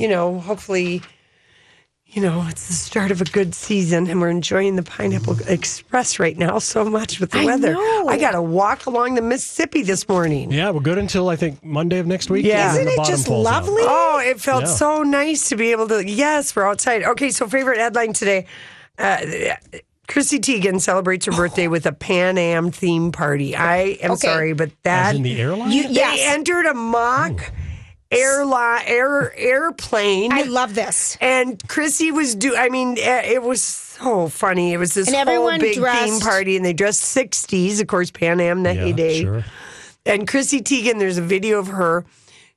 [0.00, 1.02] you know, hopefully.
[2.12, 6.18] You know, it's the start of a good season, and we're enjoying the Pineapple Express
[6.18, 7.72] right now so much with the I weather.
[7.74, 8.08] know.
[8.08, 10.50] I got to walk along the Mississippi this morning.
[10.50, 12.44] Yeah, we're good until I think Monday of next week.
[12.44, 12.72] Yeah.
[12.72, 13.62] Isn't it just falls out.
[13.62, 13.82] lovely?
[13.86, 14.70] Oh, it felt Yeah.
[14.70, 16.04] so nice to be able to.
[16.04, 17.04] Yes, we're outside.
[17.04, 18.46] Okay, so favorite headline today.
[18.98, 19.18] Uh,
[20.08, 23.54] Chrissy Teigen celebrates her birthday with a Pan Am theme party.
[23.54, 24.26] I am Okay.
[24.26, 25.70] sorry, but that As in the airline?
[25.70, 27.52] You- they entered a mock
[28.10, 30.32] airline air airplane.
[30.32, 31.16] I love this.
[31.20, 32.56] and Chrissy was do.
[32.56, 34.72] I mean, eh, it was so funny.
[34.72, 37.80] It was this And whole everyone big theme dressed- party, and they dressed sixties.
[37.80, 39.22] Of course, Pan Am the Yeah, heyday.
[39.22, 39.44] sure.
[40.06, 42.04] And Chrissy Teigen, there's a video of her,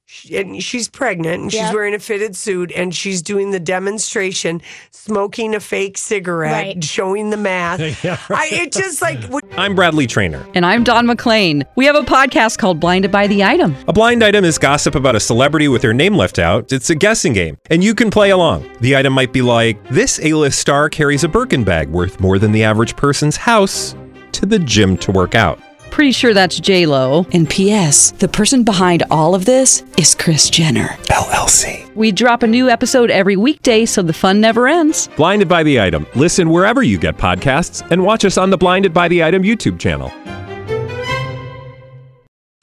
[0.05, 4.61] she- and she's pregnant, and she's wearing a fitted suit, and she's doing the demonstration,
[4.91, 6.83] smoking a fake cigarette, Right.
[6.83, 7.79] showing the math.
[8.03, 10.45] Yeah, I, it just like would- I'm Bradley Trainer.
[10.55, 11.63] And I'm Don McClain.
[11.75, 13.75] We have a podcast called Blinded by the Item.
[13.87, 16.71] A blind item is gossip about a celebrity with their name left out.
[16.73, 18.69] It's a guessing game, and you can play along.
[18.81, 22.51] The item might be like this: A-list star carries a Birkin bag worth more than
[22.51, 23.95] the average person's house
[24.33, 25.59] to the gym to work out.
[25.93, 27.27] Pretty sure that's J Lo.
[27.33, 28.13] And P.S.
[28.13, 31.93] The person behind all of this is Kris Jenner LLC.
[31.93, 35.07] We drop a new episode every weekday, so the fun never ends.
[35.15, 36.07] Blinded by the item.
[36.15, 39.79] Listen wherever you get podcasts, and watch us on the Blinded by the Item YouTube
[39.79, 40.11] channel.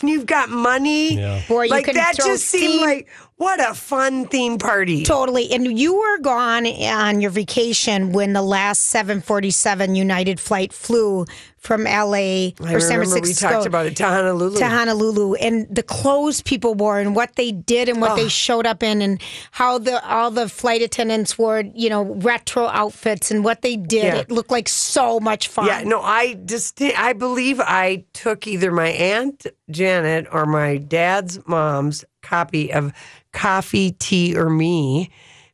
[0.02, 1.14] you've got money.
[1.14, 1.40] Yeah.
[1.46, 5.02] Boy, you like can that just seemed steam- like what a fun theme party.
[5.04, 5.50] Totally.
[5.52, 11.24] And you were gone on your vacation when the last 747 United flight flew
[11.60, 14.56] from LA I or San remember we Francisco talked about it to Honolulu.
[14.58, 18.16] to Honolulu and the clothes people wore and what they did and what Oh.
[18.16, 19.20] they showed up in and
[19.50, 24.04] how the all the flight attendants wore, you know, retro outfits and what they did.
[24.04, 24.16] Yeah.
[24.16, 25.66] It looked like so much fun.
[25.66, 31.38] Yeah, no, I just I believe I took either my aunt Janet or my dad's
[31.46, 32.92] mom's copy of
[33.32, 35.10] Coffee, Tea, or Me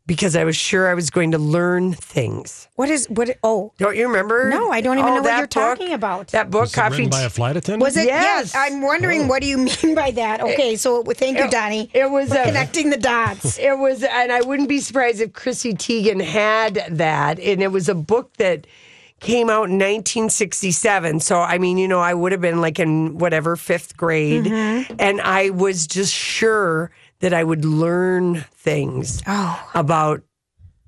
[0.06, 2.68] because I was sure I was going to learn things.
[2.76, 4.48] What is what oh Don't you remember?
[4.50, 5.78] No, I don't even Oh, know what that you're book?
[5.78, 6.28] talking about.
[6.28, 7.82] That book, Was it Coffee, written by a flight attendant?
[7.82, 8.06] was it?
[8.06, 8.54] Yes.
[8.54, 10.40] I'm wondering what do you mean by that?
[10.40, 11.90] Okay, so thank you, Donnie.
[11.92, 13.58] it was for a- connecting the dots.
[13.66, 17.40] It was, and I wouldn't be surprised if Chrissy Teigen had that.
[17.40, 18.66] And it was a book that
[19.18, 21.20] came out in 1967.
[21.20, 24.44] So, I mean, you know, I would have been like in whatever, fifth grade.
[24.44, 24.94] Mm-hmm.
[24.98, 29.70] And I was just sure that I would learn things Oh.
[29.74, 30.22] about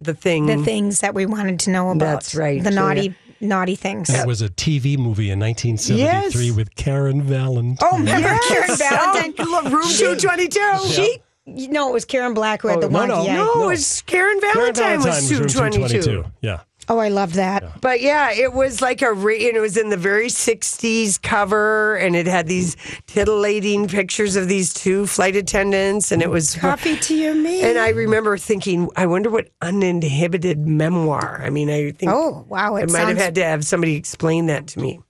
[0.00, 0.46] the thing.
[0.46, 2.20] the things that we wanted to know about.
[2.20, 2.80] That's right, The Julia.
[2.84, 4.10] naughty, naughty things.
[4.10, 6.56] It was a TV movie in 1973 Yes.
[6.56, 7.88] with Karen Valentine.
[7.90, 9.34] Oh, remember Karen oh, Valentine?
[9.38, 10.88] Oh, room 222.
[10.88, 13.08] She, no, it was Karen Black who had oh, the no, one.
[13.08, 13.36] no, yeah.
[13.36, 16.24] No, it was Karen Valentine, Karen Valentine Valentine was room 222.
[16.42, 16.60] Yeah.
[16.90, 17.80] Oh, I love that.
[17.82, 21.96] But yeah, it was like a, re- and it was in the very 60s cover,
[21.96, 26.54] and it had these titillating pictures of these two flight attendants, and it was.
[26.54, 27.60] Coffee, Tea, or Me.
[27.62, 31.42] And I remember thinking, I wonder what uninhibited memoir.
[31.44, 34.46] I mean, I think Oh, wow, I it might have had to have somebody explain
[34.46, 35.00] that to me.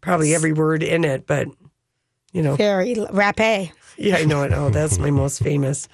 [0.00, 1.46] Probably every word in it, but
[2.32, 2.56] you know.
[2.56, 3.70] Very rapé.
[3.98, 4.52] Yeah, I know it.
[4.52, 5.86] Oh, that's my most famous.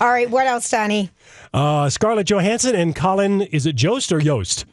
[0.00, 1.10] All right, what else, Donnie?
[1.52, 4.64] Uh, Scarlett Johansson and Colin, is it Jost or Yost?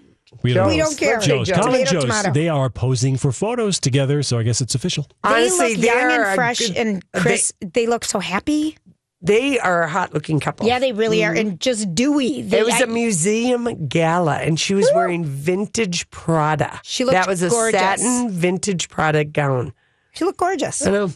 [0.42, 1.20] We don't- don't care.
[1.20, 1.50] Jost.
[1.52, 2.08] Tomato, Colin and Jost.
[2.08, 2.32] tomato.
[2.34, 5.08] They are posing for photos together, so I guess it's official.
[5.24, 8.78] Honestly, they look young they're and fresh, good- and Chris, they, look so happy.
[9.22, 10.66] They are a hot looking couple.
[10.68, 12.42] Yeah, they really are, and just dewy.
[12.42, 16.80] They, it was I- a museum gala, and she was wearing vintage Prada.
[16.84, 17.80] She looked that was a gorgeous.
[17.80, 19.74] satin vintage Prada gown.
[20.14, 20.86] She looked gorgeous.
[20.86, 21.12] I know.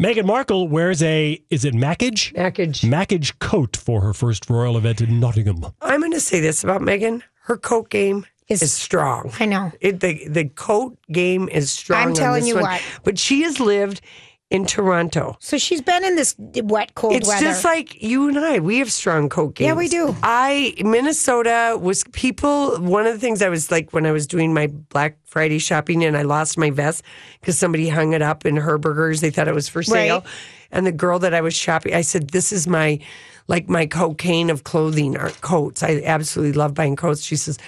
[0.00, 2.32] Meghan Markle wears a, is it Mackage?
[2.34, 2.82] Mackage.
[2.82, 5.64] Mackage coat for her first royal event in Nottingham.
[5.80, 9.30] I'm going to say this about Megan: her coat game is, strong.
[9.38, 9.72] I know.
[9.80, 12.02] It, the the coat game is strong.
[12.02, 12.64] I'm on telling this you one.
[12.64, 12.82] what.
[13.04, 14.00] But she has lived
[14.52, 15.34] in Toronto.
[15.40, 17.40] So she's been in this wet, cold It's weather.
[17.46, 18.58] just like you and I.
[18.58, 19.66] We have strong coat games.
[19.68, 20.14] Yeah, we do.
[20.22, 22.76] I Minnesota was people.
[22.78, 26.04] One of the things I was like when I was doing my Black Friday shopping
[26.04, 27.02] and I lost my vest
[27.40, 29.22] because somebody hung it up in Herberger's.
[29.22, 30.28] They thought it was for sale, Right.
[30.70, 32.98] and the girl that I was shopping, I said, "This is my
[33.48, 35.82] like my cocaine of clothing or coats.
[35.82, 37.58] I absolutely love buying coats." She says.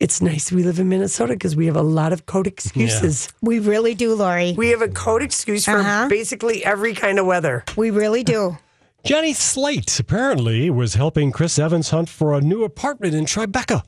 [0.00, 3.32] It's nice we live in Minnesota because we have a lot of code excuses.
[3.42, 4.54] we really do, Lori.
[4.56, 6.06] We have a code excuse for Uh-huh.
[6.08, 7.64] basically every kind of weather.
[7.76, 8.56] We really do.
[9.04, 13.82] Jenny Slate apparently was helping Chris Evans hunt for a new apartment in Tribeca.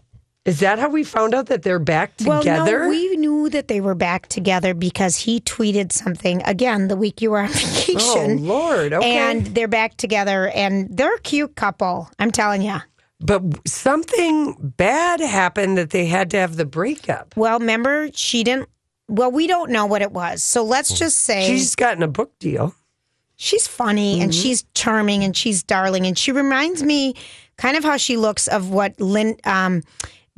[0.46, 2.40] Is that how we found out that they're back together?
[2.40, 6.96] Well, no, we knew that they were back together because he tweeted something again the
[6.96, 7.98] week you were on vacation.
[8.00, 8.92] Oh, Lord.
[8.94, 9.16] Okay.
[9.16, 12.08] And they're back together, and they're a cute couple.
[12.18, 12.78] I'm telling you.
[13.20, 17.34] But something bad happened that they had to have the breakup.
[17.36, 18.68] Well, remember, she didn't.
[19.08, 20.42] Well, we don't know what it was.
[20.42, 22.74] So let's just say She's gotten a book deal.
[23.36, 24.40] she's funny and Mm-hmm.
[24.42, 27.14] she's charming and she's darling and she reminds me
[27.58, 29.82] kind of how she looks of what Lynn um,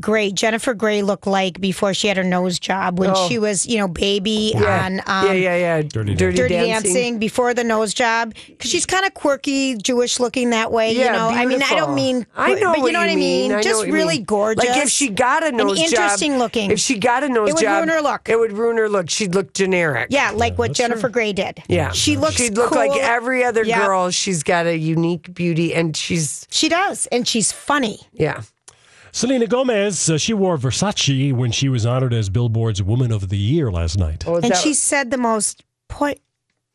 [0.02, 3.28] Grey, Jennifer Grey looked like before she had her nose job when Oh.
[3.28, 4.84] she was, you know, baby Yeah.
[4.84, 5.82] on um, yeah, yeah, yeah.
[5.82, 6.92] Dirty Dirty, Dirty dancing.
[6.94, 7.18] dancing.
[7.18, 10.92] before the nose job because she's kind of quirky, Jewish looking that way.
[10.92, 13.08] you Yeah, know, I mean, I don't mean, I know but you what know what
[13.08, 13.52] I mean.
[13.52, 14.24] I Just really mean.
[14.24, 14.64] gorgeous.
[14.68, 16.70] Like if she got a nose and job, interesting looking.
[16.70, 18.28] If she got a nose It would job, ruin her look.
[18.28, 19.08] It would ruin her look.
[19.08, 20.08] She'd look generic.
[20.10, 21.62] yeah, like what Jennifer Grey did.
[21.68, 22.34] Yeah, she looks.
[22.36, 23.86] She'd look like every other Yeah.
[23.86, 24.10] girl.
[24.10, 28.00] She's got a unique beauty, and she's She does, and she's funny.
[28.12, 28.40] yeah.
[29.14, 33.36] Selena Gomez, uh, she wore Versace when she was honored as Billboard's Woman of the
[33.36, 34.24] Year last night.
[34.26, 36.14] Oh, And that- she said the most po-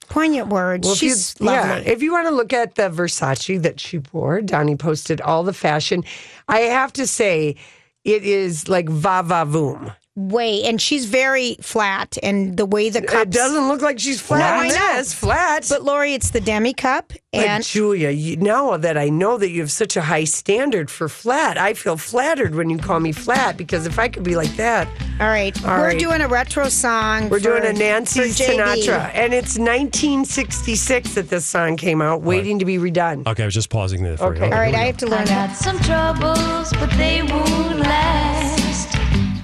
[0.08, 0.86] poignant words.
[0.86, 1.84] Well, if you- lovely.
[1.84, 5.44] Yeah, if you want to look at the Versace that she wore, Donnie posted all
[5.44, 6.04] the fashion.
[6.48, 7.56] I have to say,
[8.04, 9.96] it is like va va voom.
[10.20, 14.20] Way, and she's very flat, and the way the cup It doesn't look like she's
[14.20, 14.40] flat.
[14.40, 14.98] No, on I know.
[14.98, 15.68] this, flat.
[15.70, 19.52] But Lori, it's the demi cup, But and Julia, you, now that I know that
[19.52, 23.12] you have such a high standard for flat, I feel flattered when you call me
[23.12, 24.88] flat because if I could be like that,
[25.20, 26.00] all right, All we're right.
[26.00, 27.30] doing a retro song.
[27.30, 28.22] we're for- doing a Nancy.
[28.22, 33.28] Sinatra, and it's 1966 that this song came out, waiting to be redone.
[33.28, 34.42] Okay, I was just pausing there for you.
[34.42, 34.52] Okay.
[34.52, 35.48] All right, I have to learn I that.
[35.50, 38.67] got some troubles, but they won't last.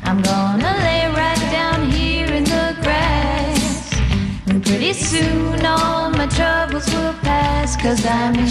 [0.05, 3.93] I'm gonna lay right down here in the grass.
[4.47, 8.47] And pretty soon all my troubles will pass, cause I'm in